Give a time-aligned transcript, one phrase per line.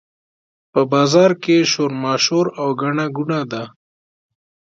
[0.71, 3.63] په بازار کې شورماشور او ګڼه ګوڼه ده.